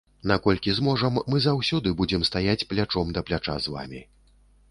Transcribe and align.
Наколькі 0.29 0.71
зможам, 0.77 1.19
мы 1.33 1.41
заўсёды 1.47 1.93
будзем 2.01 2.25
стаяць 2.29 2.65
плячом 2.71 3.13
да 3.17 3.25
пляча 3.27 3.59
з 3.67 3.75
вамі. 3.77 4.01